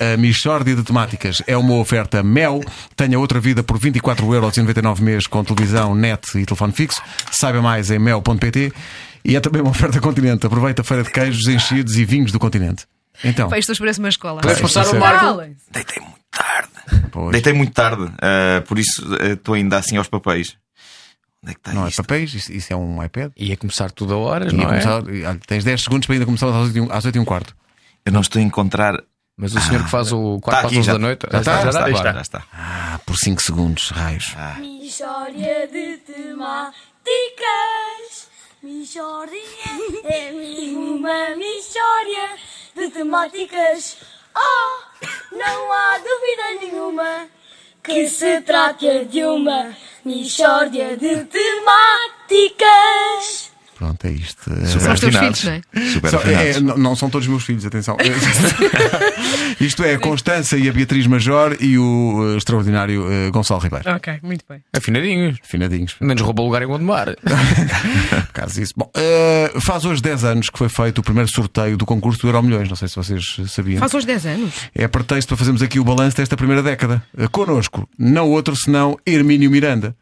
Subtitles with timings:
[0.00, 2.60] A Michórdia de Temáticas é uma oferta Mel.
[2.96, 7.02] Tenha outra vida por 24,99€ mês com televisão, net e telefone fixo.
[7.30, 8.72] Saiba mais em mel.pt.
[9.24, 10.46] E é também uma oferta Continente.
[10.46, 12.86] Aproveita a feira de queijos, enchidos e vinhos do Continente.
[13.22, 14.40] Então, Pá, isto hoje parece uma escola.
[14.46, 14.98] Isto passar é o.
[14.98, 15.42] Marco.
[15.70, 16.70] Deitei muito tarde.
[17.12, 18.10] pois, Deitei muito tarde.
[18.22, 20.56] ah, por isso ah, estou ainda assim aos papéis.
[21.42, 22.02] Onde é que está não é isto?
[22.02, 23.32] papéis, isso, isso é um iPad.
[23.36, 24.66] Ia começar tudo a horas, não é?
[24.80, 25.02] começar-
[25.46, 27.54] tens 10 segundos para ainda começar às 8 e um- às 8 e um quarto.
[28.06, 28.94] Eu não estou a encontrar.
[29.40, 31.26] Mas o senhor que faz o 4 Está para as aqui, 11 já, da noite.
[31.32, 32.42] já está, já está, já está, já está.
[32.52, 34.34] Ah, por 5 segundos, raios.
[34.58, 36.74] Michória de temáticas.
[38.62, 39.42] Michória
[40.04, 42.36] é mesmo uma michória
[42.76, 43.96] de temáticas.
[44.36, 44.82] Oh,
[45.34, 47.26] não há dúvida nenhuma
[47.82, 52.60] que se trata de uma michória de temáticas.
[53.80, 54.42] Pronto, é isto.
[54.44, 55.40] Super São os teus afinados.
[55.40, 57.96] filhos, não Super Só- é, não, não são todos meus filhos, atenção.
[59.58, 63.90] Isto é a Constança e a Beatriz Major e o eh, extraordinário eh, Gonçalo Ribeiro.
[63.90, 64.62] Ok, muito bem.
[64.76, 65.38] Afinadinhos.
[65.42, 65.96] Afinadinhos.
[65.98, 67.14] Menos roubou lugar em Gondomar.
[67.24, 68.74] Por causa disso.
[68.76, 72.28] Bom, eh, faz hoje 10 anos que foi feito o primeiro sorteio do concurso do
[72.28, 72.68] Euro Milhões.
[72.68, 73.78] Não sei se vocês sabiam.
[73.80, 74.54] Faz hoje 10 anos.
[74.74, 77.02] É pretexto para fazermos aqui o balanço desta primeira década.
[77.32, 79.96] Connosco, não outro senão Hermínio Miranda,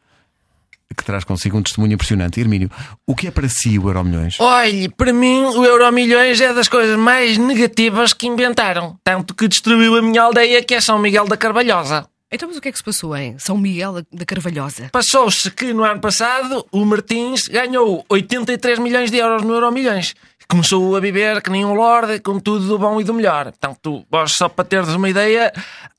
[0.97, 2.41] que traz consigo um testemunho impressionante.
[2.41, 2.70] Hermínio,
[3.06, 4.39] o que é para si o Euro Milhões?
[4.41, 8.97] Olhe, para mim o Euromilhões é das coisas mais negativas que inventaram.
[9.05, 12.06] Tanto que destruiu a minha aldeia, que é São Miguel da Carvalhosa.
[12.31, 14.91] Então, mas o que é que se passou em São Miguel da- da Carvalhosa?
[14.92, 20.14] Passou-se que no ano passado o Martins ganhou 83 milhões de euros no Euromilhões.
[20.47, 23.44] Começou a viver que nem um lorde, com tudo do bom e do melhor.
[23.47, 25.53] Portanto, vós só para teres uma ideia,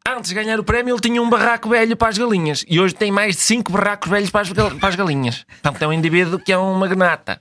[0.07, 2.65] antes de ganhar o prémio ele tinha um barraco velho para as galinhas.
[2.67, 5.45] E hoje tem mais de 5 barracos velhos para as, gal- para as galinhas.
[5.61, 7.39] Portanto, é um indivíduo que é um magnata.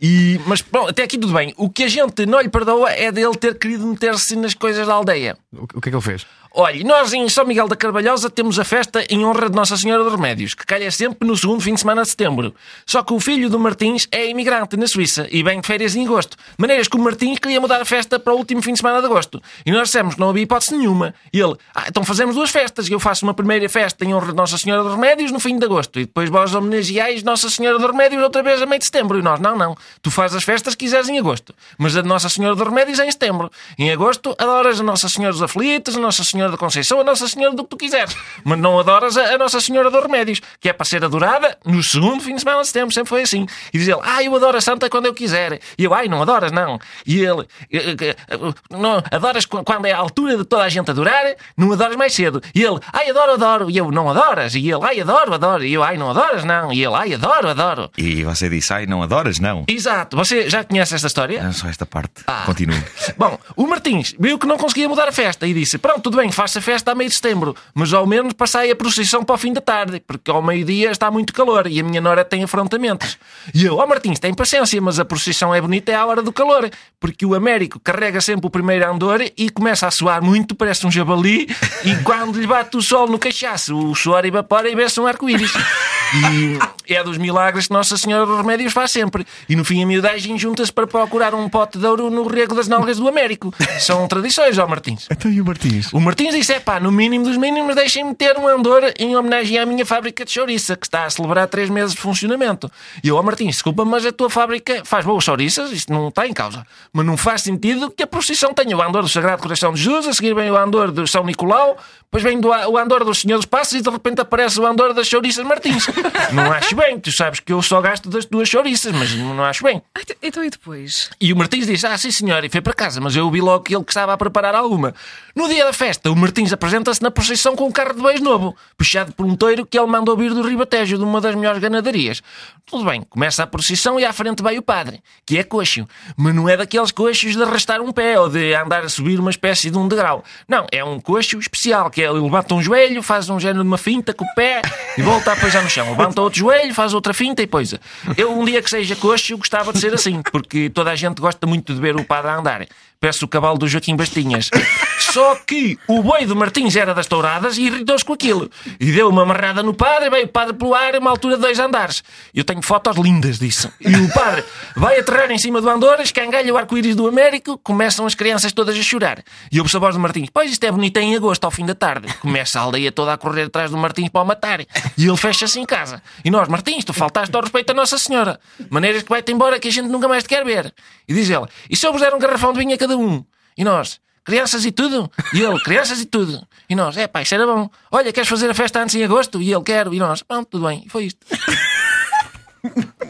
[0.00, 1.54] E, mas pronto, até aqui tudo bem.
[1.56, 4.94] O que a gente não lhe perdoa é dele ter querido meter-se nas coisas da
[4.94, 5.36] aldeia.
[5.52, 6.26] O que é que ele fez?
[6.50, 10.02] Olha, nós em São Miguel da Carvalhosa temos a festa em honra de Nossa Senhora
[10.02, 12.54] dos Remédios, que calha sempre no segundo fim de semana de setembro.
[12.86, 16.06] Só que o filho do Martins é imigrante na Suíça e vem de férias em
[16.06, 16.36] agosto.
[16.56, 19.06] Maneiras que o Martins queria mudar a festa para o último fim de semana de
[19.06, 19.40] agosto.
[19.64, 21.14] E nós dissemos que não havia hipótese nenhuma.
[21.32, 22.88] E ele, ah, então fazemos duas festas.
[22.88, 25.64] Eu faço uma primeira festa em honra de Nossa Senhora dos Remédios no fim de
[25.64, 25.98] agosto.
[25.98, 29.18] E depois vós homenageais Nossa Senhora dos Remédios outra vez a meio de setembro.
[29.18, 29.76] E nós, não, não.
[30.00, 31.52] Tu fazes as festas que quiseres em agosto.
[31.76, 33.50] Mas a Nossa Senhora dos Remédios é em setembro.
[33.76, 37.26] Em agosto adoras a Nossa Senhora dos Aflitos, a Nossa Senhora da Conceição, a Nossa
[37.26, 38.16] Senhora do que tu quiseres.
[38.44, 41.82] Mas não adoras a, a Nossa Senhora dos Remédios, que é para ser adorada no
[41.82, 42.94] segundo fim de semana de setembro.
[42.94, 43.44] Sempre foi assim.
[43.74, 45.60] E diz ele, ah, eu adoro a Santa quando eu quiser.
[45.76, 46.78] E eu, ai, não adoras, não.
[47.04, 48.38] E ele, "Eh, eh, eh,
[48.70, 52.12] não, adoras qu- quando é a altura de toda a gente adorar, não adoras mais
[52.14, 52.40] cedo.
[52.54, 53.70] E ele, ai, adoro, adoro.
[53.70, 54.54] E eu, não adoras.
[54.54, 55.64] E ele, ai, adoro, adoro.
[55.64, 56.72] E eu, ai, não adoras, não.
[56.72, 57.90] E ele, ai, adoro, adoro.
[57.96, 59.38] E você disse, ai, não adoras?
[59.38, 59.64] Não.
[59.68, 60.16] Exato.
[60.16, 61.42] Você já conhece esta história?
[61.42, 62.24] Não, só esta parte.
[62.46, 62.82] Continue.
[63.16, 66.30] Bom, o Martins viu que não conseguia mudar a festa e disse: Pronto, tudo bem,
[66.30, 69.38] faça a festa a meio de setembro, mas ao menos passai a procissão para o
[69.38, 73.18] fim da tarde, porque ao meio-dia está muito calor e a minha nora tem afrontamentos.
[73.54, 76.32] E eu, ó Martins, tem paciência, mas a procissão é bonita é à hora do
[76.32, 80.86] calor, porque o Américo carrega sempre o primeiro andor e começa a suar muito, parece
[80.86, 81.48] um jabali,
[81.84, 85.52] e quando lhe bate o sol no cachaço, o suor evapora e vê-se um arco-íris.
[86.10, 86.58] E
[86.94, 89.26] é dos milagres que Nossa Senhora dos Remédios faz sempre.
[89.48, 92.68] E no fim a miudagem junta-se para procurar um pote de ouro no rego das
[92.68, 93.54] nalgas do Américo.
[93.78, 95.06] São tradições, ó Martins.
[95.10, 95.92] Então e o Martins?
[95.92, 99.58] O Martins disse: é pá, no mínimo dos mínimos, deixem-me ter um andor em homenagem
[99.58, 102.70] à minha fábrica de chouriça, que está a celebrar três meses de funcionamento.
[103.02, 106.26] E eu, ó Martins, desculpa, mas a tua fábrica faz boas chouriças, isto não está
[106.26, 106.66] em causa.
[106.92, 110.06] Mas não faz sentido que a procissão tenha o andor do Sagrado Coração de Jesus,
[110.06, 111.76] a seguir vem o andor do São Nicolau,
[112.10, 114.94] depois vem do, o andor do Senhor dos Passos e de repente aparece o andor
[114.94, 115.86] das chouriças Martins.
[116.32, 119.62] Não acho bem, tu sabes que eu só gasto das duas chouriças, mas não acho
[119.64, 119.82] bem.
[119.94, 121.10] Ah, então- e depois?
[121.20, 123.64] E o Martins disse: Ah, sim senhor, e foi para casa, mas eu vi logo
[123.64, 124.94] que ele que estava a preparar alguma.
[125.34, 128.56] No dia da festa, o Martins apresenta-se na procissão com um carro de beijo novo,
[128.76, 132.22] puxado por um toiro que ele mandou vir do Ribatejo, de uma das melhores ganadarias.
[132.66, 136.34] Tudo bem, começa a procissão e à frente vai o padre, que é coxo, mas
[136.34, 139.70] não é daqueles coxos de arrastar um pé ou de andar a subir uma espécie
[139.70, 140.22] de um degrau.
[140.46, 143.68] Não, é um coxo especial, que é ele levanta um joelho, faz um género de
[143.68, 144.60] uma finta com o pé
[144.96, 145.88] e volta a pôr no chão.
[145.90, 147.80] Levanta outro joelho, faz outra finta e poisa.
[148.16, 151.46] Eu, um dia que seja coxo, gostava de ser assim, porque toda a gente gosta
[151.46, 152.66] muito de ver o padre a andar.
[153.00, 154.50] Peço o cavalo do Joaquim Bastinhas.
[154.98, 158.50] Só que o boi do Martins era das touradas e irritou-se com aquilo.
[158.80, 161.42] E deu uma amarrada no padre, veio o padre pelo ar, a uma altura de
[161.42, 162.02] dois andares.
[162.34, 163.72] Eu tenho fotos lindas disso.
[163.80, 168.04] E o padre vai aterrar em cima do andor, escangalha o arco-íris do Américo, começam
[168.04, 169.22] as crianças todas a chorar.
[169.52, 171.76] E ouve-se a voz do Martins: Pois isto é bonito em agosto, ao fim da
[171.76, 172.12] tarde.
[172.14, 174.60] Começa a aldeia toda a correr atrás do Martins para o matar.
[174.60, 176.02] E ele fecha-se em casa.
[176.24, 178.40] E nós, Martins, tu faltaste ao respeito a Nossa Senhora.
[178.68, 180.74] Maneiras que vai-te embora que a gente nunca mais te quer ver.
[181.08, 183.24] E diz ele: E se eu vos der um garrafão de vinho a cada um?
[183.56, 185.10] E nós, crianças e tudo.
[185.32, 186.46] E ele, crianças e tudo.
[186.68, 187.70] E nós, é pá, isso era bom.
[187.90, 189.40] Olha, queres fazer a festa antes em agosto?
[189.40, 189.94] E ele, quero.
[189.94, 190.84] E nós, pronto, tudo bem.
[190.86, 191.26] E foi isto.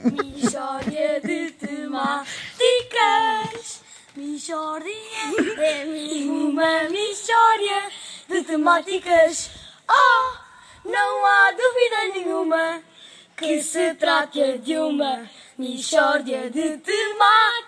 [0.05, 2.29] Michórdia de temáticas.
[4.15, 4.93] Michórdia
[5.59, 5.85] é
[6.27, 7.91] uma michórdia
[8.29, 9.51] de temáticas.
[9.91, 10.33] Oh,
[10.89, 12.81] não há dúvida nenhuma
[13.37, 17.68] que se trata de uma michórdia de temáticas.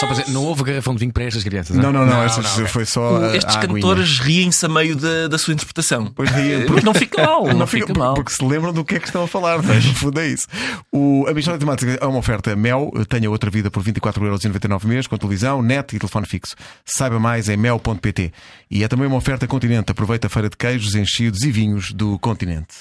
[0.00, 1.76] Só para dizer, não houve garrafão de vinho para estas crianças.
[1.76, 3.16] Não, não, não, essa foi só.
[3.22, 6.06] a- Estes cantores riem-se a meio da, da sua interpretação.
[6.14, 8.14] Pois riem, Mas não fica mal, não, fica, porque, mal.
[8.14, 9.76] porque se lembram do que é que estão a falar, não é?
[9.76, 10.46] no fundo é isso.
[10.92, 15.16] O, a de Temática é uma oferta Mel, tenha outra vida por 24,99€ mês, com
[15.16, 16.54] televisão, net e telefone fixo.
[16.84, 18.32] Saiba mais em mel.pt.
[18.70, 19.90] E é também uma oferta Continente.
[19.90, 22.74] Aproveita a feira de queijos, enchidos e vinhos do Continente.